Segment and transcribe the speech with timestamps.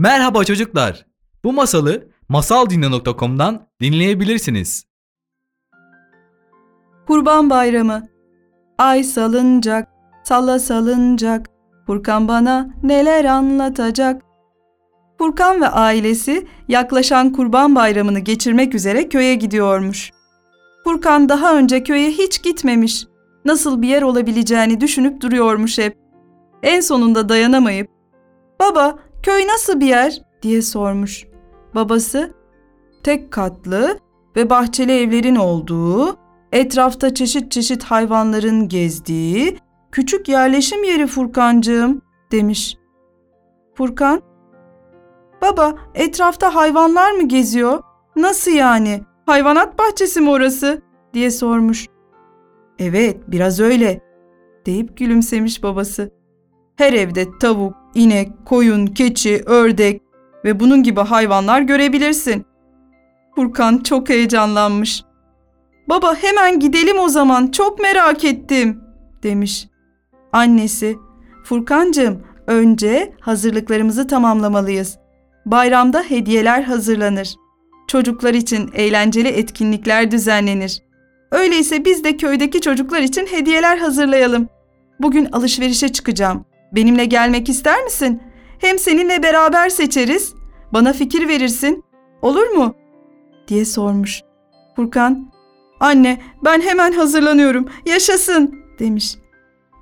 [0.00, 1.06] Merhaba çocuklar.
[1.44, 4.84] Bu masalı masaldinle.com'dan dinleyebilirsiniz.
[7.06, 8.08] Kurban Bayramı
[8.78, 9.88] Ay salıncak,
[10.24, 11.46] salla salıncak,
[11.86, 14.22] Furkan bana neler anlatacak.
[15.18, 20.10] Furkan ve ailesi yaklaşan Kurban Bayramı'nı geçirmek üzere köye gidiyormuş.
[20.84, 23.06] Furkan daha önce köye hiç gitmemiş.
[23.44, 25.96] Nasıl bir yer olabileceğini düşünüp duruyormuş hep.
[26.62, 27.88] En sonunda dayanamayıp,
[28.60, 31.26] "Baba, köy nasıl bir yer?" diye sormuş.
[31.74, 32.34] Babası,
[33.02, 33.98] "Tek katlı
[34.36, 36.16] ve bahçeli evlerin olduğu,
[36.52, 39.58] etrafta çeşit çeşit hayvanların gezdiği
[39.92, 42.02] küçük yerleşim yeri Furkancığım
[42.32, 42.76] demiş.
[43.74, 44.22] Furkan,
[45.42, 47.82] baba etrafta hayvanlar mı geziyor?
[48.16, 49.00] Nasıl yani?
[49.26, 50.82] Hayvanat bahçesi mi orası?
[51.14, 51.86] diye sormuş.
[52.78, 54.00] Evet biraz öyle
[54.66, 56.10] deyip gülümsemiş babası.
[56.76, 60.02] Her evde tavuk, inek, koyun, keçi, ördek
[60.44, 62.46] ve bunun gibi hayvanlar görebilirsin.
[63.36, 65.04] Furkan çok heyecanlanmış.
[65.88, 68.80] Baba hemen gidelim o zaman çok merak ettim
[69.22, 69.68] demiş.
[70.32, 70.96] Annesi
[71.44, 74.98] Furkancığım önce hazırlıklarımızı tamamlamalıyız.
[75.46, 77.34] Bayramda hediyeler hazırlanır.
[77.88, 80.82] Çocuklar için eğlenceli etkinlikler düzenlenir.
[81.30, 84.48] Öyleyse biz de köydeki çocuklar için hediyeler hazırlayalım.
[85.00, 86.44] Bugün alışverişe çıkacağım.
[86.72, 88.22] Benimle gelmek ister misin?
[88.58, 90.34] Hem seninle beraber seçeriz.
[90.72, 91.84] Bana fikir verirsin.
[92.22, 92.74] Olur mu?
[93.48, 94.22] diye sormuş.
[94.76, 95.30] Furkan
[95.80, 97.68] Anne ben hemen hazırlanıyorum.
[97.86, 99.16] Yaşasın demiş.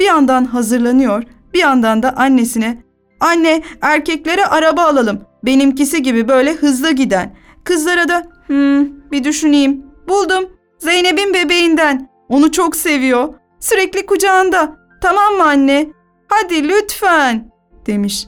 [0.00, 1.22] Bir yandan hazırlanıyor,
[1.54, 2.82] bir yandan da annesine
[3.20, 5.20] Anne erkeklere araba alalım.
[5.44, 7.36] Benimkisi gibi böyle hızlı giden.
[7.64, 9.86] Kızlara da hmm, bir düşüneyim.
[10.08, 10.50] Buldum.
[10.78, 12.08] Zeynep'in bebeğinden.
[12.28, 13.34] Onu çok seviyor.
[13.60, 14.76] Sürekli kucağında.
[15.00, 15.86] Tamam mı anne?
[16.28, 17.50] Hadi lütfen
[17.86, 18.26] demiş.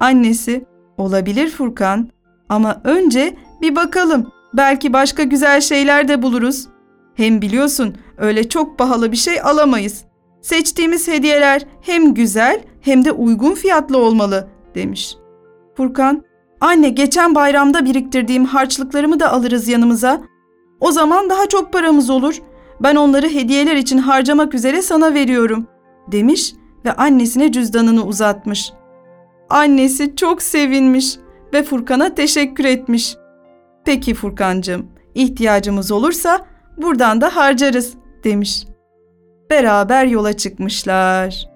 [0.00, 0.64] Annesi
[0.96, 2.08] olabilir Furkan
[2.48, 4.32] ama önce bir bakalım.
[4.54, 6.68] Belki başka güzel şeyler de buluruz.
[7.14, 10.04] Hem biliyorsun öyle çok pahalı bir şey alamayız.
[10.40, 15.16] Seçtiğimiz hediyeler hem güzel hem de uygun fiyatlı olmalı demiş.
[15.76, 16.24] Furkan,
[16.60, 20.22] anne geçen bayramda biriktirdiğim harçlıklarımı da alırız yanımıza.
[20.80, 22.42] O zaman daha çok paramız olur.
[22.80, 25.66] Ben onları hediyeler için harcamak üzere sana veriyorum
[26.12, 26.54] demiş
[26.84, 28.72] ve annesine cüzdanını uzatmış.
[29.50, 31.16] Annesi çok sevinmiş
[31.52, 33.16] ve Furkan'a teşekkür etmiş.
[33.84, 37.94] Peki Furkancığım, ihtiyacımız olursa buradan da harcarız
[38.24, 38.64] demiş.
[39.50, 41.46] Beraber yola çıkmışlar.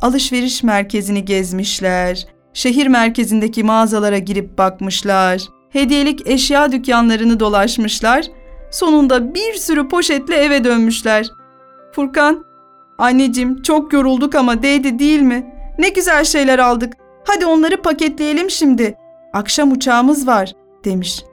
[0.00, 2.26] Alışveriş merkezini gezmişler.
[2.52, 5.42] Şehir merkezindeki mağazalara girip bakmışlar.
[5.70, 8.26] Hediyelik eşya dükkanlarını dolaşmışlar.
[8.70, 11.26] Sonunda bir sürü poşetle eve dönmüşler.
[11.92, 12.44] Furkan,
[12.98, 15.54] anneciğim çok yorulduk ama değdi değil mi?
[15.78, 16.92] Ne güzel şeyler aldık.
[17.24, 18.94] Hadi onları paketleyelim şimdi.
[19.32, 20.52] Akşam uçağımız var
[20.84, 21.24] demiş.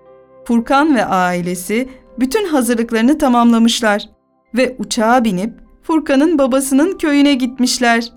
[0.45, 4.09] Furkan ve ailesi bütün hazırlıklarını tamamlamışlar
[4.55, 5.53] ve uçağa binip
[5.83, 8.13] Furkan'ın babasının köyüne gitmişler.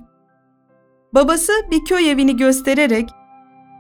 [1.15, 3.09] Babası bir köy evini göstererek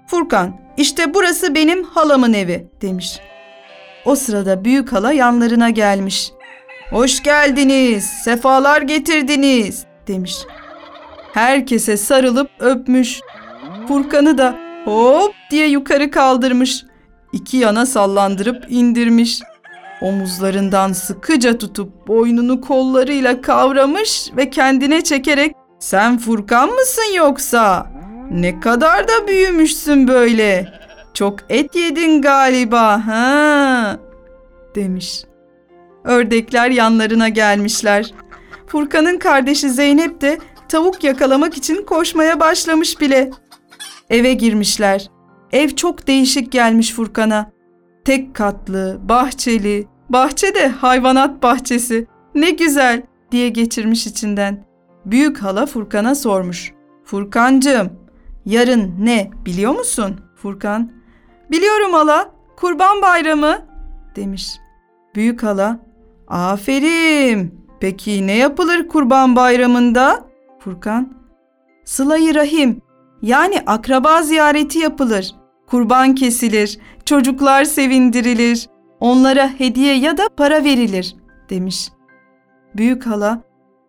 [0.07, 3.21] "Furkan, işte burası benim halamın evi." demiş.
[4.05, 6.33] O sırada büyük hala yanlarına gelmiş.
[6.91, 10.37] "Hoş geldiniz, sefalar getirdiniz." demiş.
[11.35, 13.21] Herkese sarılıp öpmüş.
[13.89, 14.55] Furkan'ı da
[14.85, 16.85] hop diye yukarı kaldırmış.
[17.33, 19.41] İki yana sallandırıp indirmiş.
[20.03, 27.87] Omuzlarından sıkıca tutup boynunu kollarıyla kavramış ve kendine çekerek "Sen Furkan mısın yoksa?
[28.31, 30.73] Ne kadar da büyümüşsün böyle.
[31.15, 33.97] Çok et yedin galiba ha?"
[34.75, 35.25] demiş.
[36.07, 38.15] Ördekler yanlarına gelmişler.
[38.67, 43.31] Furkan'ın kardeşi Zeynep de tavuk yakalamak için koşmaya başlamış bile.
[44.11, 45.11] Eve girmişler.
[45.53, 47.51] Ev çok değişik gelmiş Furkan'a.
[48.05, 52.07] Tek katlı, bahçeli, bahçe de hayvanat bahçesi.
[52.35, 53.03] Ne güzel
[53.33, 54.65] diye geçirmiş içinden.
[55.05, 56.73] Büyük hala Furkan'a sormuş.
[57.05, 57.93] Furkancığım,
[58.45, 60.21] yarın ne biliyor musun?
[60.37, 60.93] Furkan,
[61.51, 63.59] biliyorum hala, kurban bayramı
[64.17, 64.51] demiş.
[65.15, 65.79] Büyük hala,
[66.29, 67.55] aferin.
[67.81, 70.25] Peki ne yapılır kurban bayramında?
[70.59, 71.13] Furkan,
[71.85, 72.83] sıla rahim
[73.23, 75.35] yani akraba ziyareti yapılır.
[75.67, 78.69] Kurban kesilir, çocuklar sevindirilir,
[79.01, 81.17] onlara hediye ya da para verilir
[81.51, 81.89] demiş.
[82.77, 83.43] Büyük hala,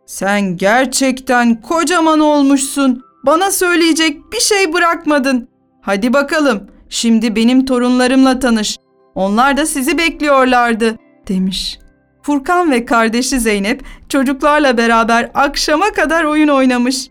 [0.05, 3.03] sen gerçekten kocaman olmuşsun.
[3.25, 5.49] Bana söyleyecek bir şey bırakmadın.
[5.81, 8.77] Hadi bakalım, şimdi benim torunlarımla tanış.
[9.15, 10.95] Onlar da sizi bekliyorlardı
[11.27, 11.79] demiş.
[12.27, 17.07] Furkan ve kardeşi Zeynep çocuklarla beraber akşama kadar oyun oynamış.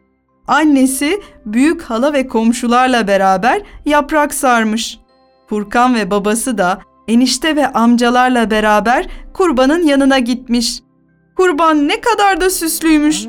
[0.49, 4.99] annesi büyük hala ve komşularla beraber yaprak sarmış.
[5.49, 10.81] Furkan ve babası da enişte ve amcalarla beraber kurbanın yanına gitmiş.
[11.37, 13.27] Kurban ne kadar da süslüymüş.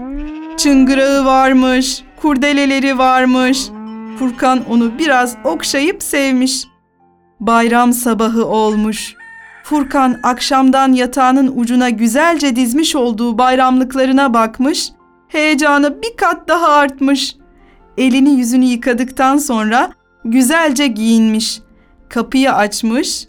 [0.57, 3.67] Çıngırağı varmış, kurdeleleri varmış.
[4.19, 6.63] Furkan onu biraz okşayıp sevmiş.
[7.39, 9.16] Bayram sabahı olmuş.
[9.69, 14.91] Furkan akşamdan yatağının ucuna güzelce dizmiş olduğu bayramlıklarına bakmış.
[15.27, 17.35] Heyecanı bir kat daha artmış.
[17.97, 19.91] Elini yüzünü yıkadıktan sonra
[20.25, 21.61] güzelce giyinmiş.
[22.09, 23.27] Kapıyı açmış.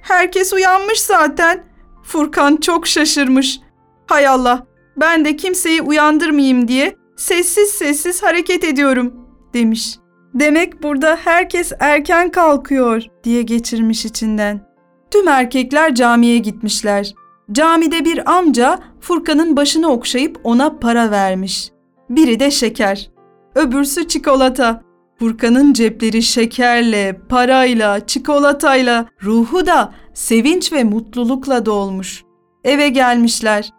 [0.00, 1.64] Herkes uyanmış zaten.
[2.02, 3.60] Furkan çok şaşırmış.
[4.06, 4.66] Hay Allah,
[4.96, 9.14] ben de kimseyi uyandırmayayım diye sessiz sessiz hareket ediyorum
[9.54, 9.98] demiş.
[10.34, 14.73] Demek burada herkes erken kalkıyor diye geçirmiş içinden.
[15.14, 17.14] Tüm erkekler camiye gitmişler.
[17.52, 21.70] Camide bir amca Furkan'ın başını okşayıp ona para vermiş.
[22.10, 23.10] Biri de şeker,
[23.54, 24.82] öbürsü çikolata.
[25.18, 32.24] Furkan'ın cepleri şekerle, parayla, çikolatayla, ruhu da sevinç ve mutlulukla dolmuş.
[32.64, 33.70] Eve gelmişler.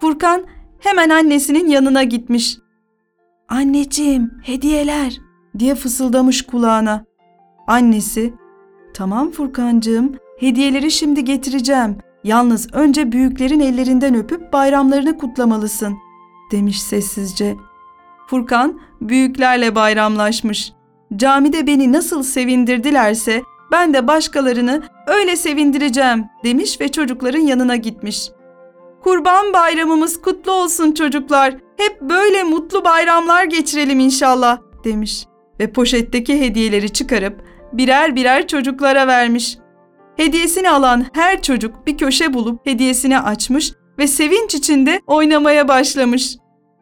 [0.00, 0.44] Furkan
[0.80, 2.58] hemen annesinin yanına gitmiş.
[3.48, 5.18] Anneciğim, hediyeler
[5.58, 7.04] diye fısıldamış kulağına.
[7.66, 8.34] Annesi,
[8.94, 11.96] tamam Furkancığım, hediyeleri şimdi getireceğim.
[12.24, 15.96] Yalnız önce büyüklerin ellerinden öpüp bayramlarını kutlamalısın,
[16.52, 17.56] demiş sessizce.
[18.26, 20.72] Furkan büyüklerle bayramlaşmış.
[21.16, 23.42] Camide beni nasıl sevindirdilerse
[23.72, 28.30] ben de başkalarını öyle sevindireceğim demiş ve çocukların yanına gitmiş.
[29.02, 31.54] Kurban bayramımız kutlu olsun çocuklar.
[31.76, 35.26] Hep böyle mutlu bayramlar geçirelim inşallah demiş
[35.60, 39.58] ve poşetteki hediyeleri çıkarıp birer birer çocuklara vermiş.
[40.16, 46.36] Hediyesini alan her çocuk bir köşe bulup hediyesini açmış ve sevinç içinde oynamaya başlamış.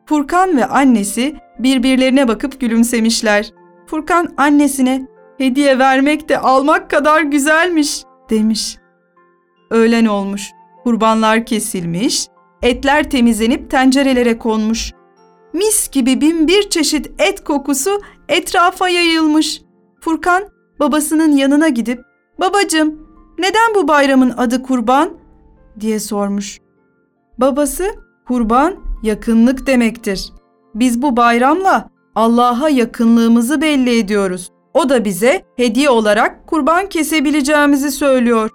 [0.07, 3.53] Furkan ve annesi birbirlerine bakıp gülümsemişler.
[3.87, 5.07] Furkan annesine
[5.39, 8.77] hediye vermek de almak kadar güzelmiş demiş.
[9.71, 10.51] Öğlen olmuş.
[10.85, 12.27] Kurbanlar kesilmiş,
[12.63, 14.93] etler temizlenip tencerelere konmuş.
[15.53, 19.63] Mis gibi bin bir çeşit et kokusu etrafa yayılmış.
[20.01, 20.45] Furkan
[20.81, 22.01] babasının yanına gidip
[22.41, 23.04] "Babacım,
[23.39, 25.11] neden bu bayramın adı kurban?"
[25.81, 26.59] diye sormuş.
[27.39, 27.85] Babası,
[28.27, 30.33] "Kurban yakınlık demektir.
[30.75, 34.51] Biz bu bayramla Allah'a yakınlığımızı belli ediyoruz.
[34.75, 38.51] O da bize hediye olarak kurban kesebileceğimizi söylüyor.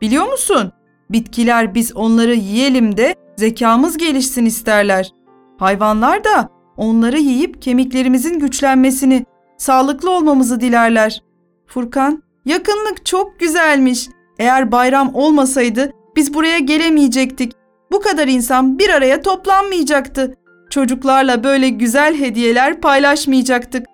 [0.00, 0.72] Biliyor musun?
[1.10, 5.12] Bitkiler biz onları yiyelim de zekamız gelişsin isterler.
[5.58, 9.26] Hayvanlar da onları yiyip kemiklerimizin güçlenmesini,
[9.56, 11.22] sağlıklı olmamızı dilerler.
[11.66, 14.08] Furkan, yakınlık çok güzelmiş.
[14.38, 17.52] Eğer bayram olmasaydı biz buraya gelemeyecektik.
[17.92, 20.36] Bu kadar insan bir araya toplanmayacaktı.
[20.70, 23.86] Çocuklarla böyle güzel hediyeler paylaşmayacaktık.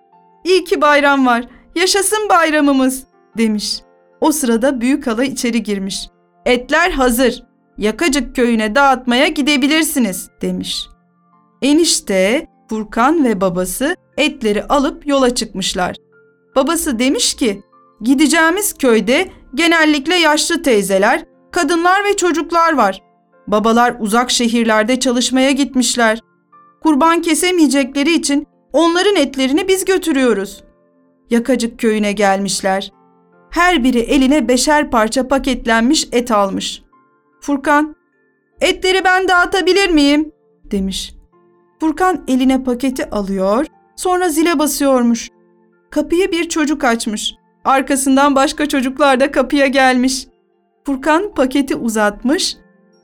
[0.45, 1.45] İyi ki bayram var.
[1.75, 3.05] Yaşasın bayramımız
[3.39, 3.81] demiş.
[4.21, 6.09] O sırada büyük hala içeri girmiş.
[6.47, 7.45] Etler hazır.
[7.79, 10.87] Yakacık köyüne dağıtmaya gidebilirsiniz demiş.
[11.63, 15.97] Enişte, Furkan ve babası etleri alıp yola çıkmışlar.
[16.57, 17.63] Babası demiş ki,
[18.03, 23.03] gideceğimiz köyde genellikle yaşlı teyzeler, kadınlar ve çocuklar var.
[23.47, 26.21] Babalar uzak şehirlerde çalışmaya gitmişler.
[26.83, 30.65] Kurban kesemeyecekleri için onların etlerini biz götürüyoruz.
[31.31, 32.93] Yakacık köyüne gelmişler.
[33.51, 36.83] Her biri eline beşer parça paketlenmiş et almış.
[37.41, 37.97] Furkan,
[38.61, 40.33] etleri ben dağıtabilir miyim?
[40.71, 41.15] demiş.
[41.81, 45.29] Furkan eline paketi alıyor, sonra zile basıyormuş.
[45.91, 47.35] Kapıyı bir çocuk açmış.
[47.65, 50.27] Arkasından başka çocuklar da kapıya gelmiş.
[50.85, 52.57] Furkan paketi uzatmış.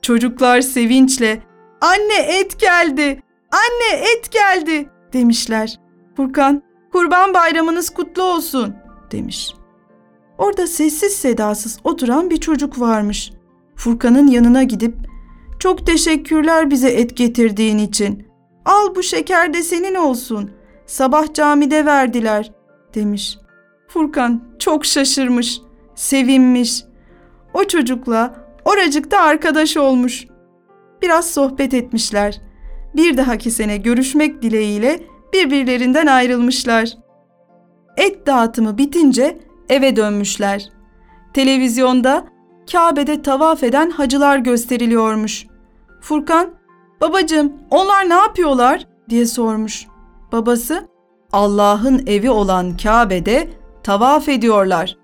[0.03, 1.43] Çocuklar sevinçle
[1.81, 3.23] "Anne et geldi!
[3.53, 5.81] Anne et geldi!" demişler.
[6.17, 8.75] Furkan, "Kurban bayramınız kutlu olsun."
[9.11, 9.55] demiş.
[10.39, 13.33] Orada sessiz sedasız oturan bir çocuk varmış.
[13.77, 14.95] Furkan'ın yanına gidip
[15.59, 18.27] "Çok teşekkürler bize et getirdiğin için.
[18.65, 20.51] Al bu şeker de senin olsun.
[20.87, 22.53] Sabah camide verdiler."
[22.95, 23.39] demiş.
[23.89, 25.61] Furkan çok şaşırmış,
[25.95, 26.85] sevinmiş.
[27.55, 30.27] O çocukla oracıkta arkadaş olmuş.
[31.03, 32.41] Biraz sohbet etmişler.
[32.97, 35.01] Bir dahaki sene görüşmek dileğiyle
[35.33, 36.89] birbirlerinden ayrılmışlar.
[37.97, 39.39] Et dağıtımı bitince
[39.69, 40.69] eve dönmüşler.
[41.35, 42.27] Televizyonda
[42.73, 45.47] Kabe'de tavaf eden hacılar gösteriliyormuş.
[46.01, 46.51] Furkan,
[47.01, 49.87] babacığım onlar ne yapıyorlar diye sormuş.
[50.33, 50.89] Babası,
[51.33, 53.49] Allah'ın evi olan Kabe'de
[53.87, 54.97] tavaf ediyorlar.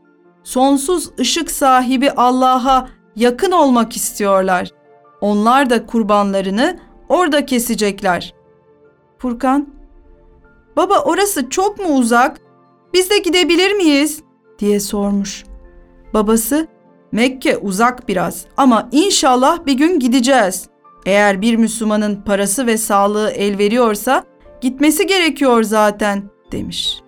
[0.45, 4.71] Sonsuz ışık sahibi Allah'a yakın olmak istiyorlar.
[5.21, 8.35] Onlar da kurbanlarını orada kesecekler.
[9.19, 9.69] Furkan,
[10.77, 12.41] Baba orası çok mu uzak?
[12.95, 14.23] Biz de gidebilir miyiz?
[14.59, 15.45] diye sormuş.
[16.15, 16.67] Babası,
[17.13, 20.69] Mekke uzak biraz ama inşallah bir gün gideceğiz.
[21.07, 24.25] Eğer bir Müslümanın parası ve sağlığı el veriyorsa
[24.61, 26.23] gitmesi gerekiyor zaten
[26.53, 27.02] demiş.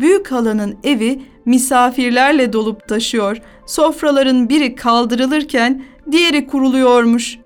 [0.00, 3.36] Büyük halanın evi misafirlerle dolup taşıyor.
[3.66, 7.38] Sofraların biri kaldırılırken diğeri kuruluyormuş.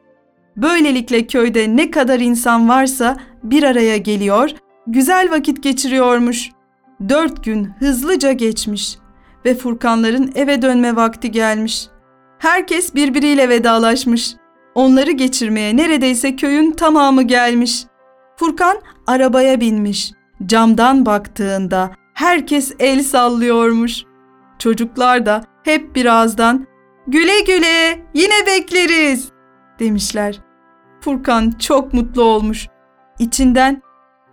[0.56, 4.50] Böylelikle köyde ne kadar insan varsa bir araya geliyor,
[4.86, 6.50] güzel vakit geçiriyormuş.
[7.08, 8.98] Dört gün hızlıca geçmiş
[9.44, 11.86] ve Furkanların eve dönme vakti gelmiş.
[12.38, 14.34] Herkes birbiriyle vedalaşmış.
[14.74, 17.84] Onları geçirmeye neredeyse köyün tamamı gelmiş.
[18.36, 20.12] Furkan arabaya binmiş.
[20.46, 24.04] Camdan baktığında herkes el sallıyormuş.
[24.58, 26.66] Çocuklar da hep birazdan
[27.06, 29.28] güle güle yine bekleriz
[29.78, 30.40] demişler.
[31.00, 32.68] Furkan çok mutlu olmuş.
[33.18, 33.82] İçinden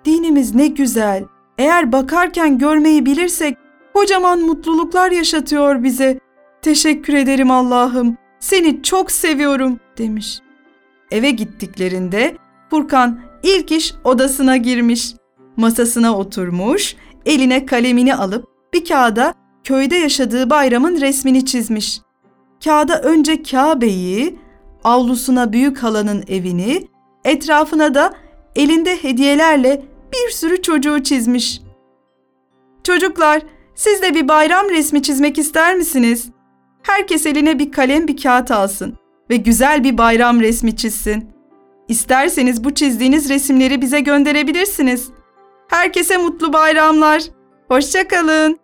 [0.06, 1.24] dinimiz ne güzel.
[1.58, 3.58] Eğer bakarken görmeyi bilirsek
[3.94, 6.20] kocaman mutluluklar yaşatıyor bize.
[6.62, 8.18] Teşekkür ederim Allah'ım.
[8.40, 10.40] Seni çok seviyorum demiş.
[11.12, 12.38] Eve gittiklerinde
[12.70, 15.14] Furkan ilk iş odasına girmiş.
[15.58, 22.02] Masasına oturmuş, eline kalemini alıp bir kağıda köyde yaşadığı bayramın resmini çizmiş.
[22.64, 24.40] Kağıda önce Kabe'yi,
[24.84, 26.88] avlusuna büyük halanın evini,
[27.26, 28.14] etrafına da
[28.56, 31.62] elinde hediyelerle bir sürü çocuğu çizmiş.
[32.84, 33.42] Çocuklar,
[33.76, 36.30] siz de bir bayram resmi çizmek ister misiniz?
[36.84, 38.98] Herkes eline bir kalem bir kağıt alsın
[39.30, 41.26] ve güzel bir bayram resmi çizsin.
[41.88, 45.10] İsterseniz bu çizdiğiniz resimleri bize gönderebilirsiniz.
[45.72, 47.24] Herkese mutlu bayramlar.
[47.68, 48.60] Hoşçakalın.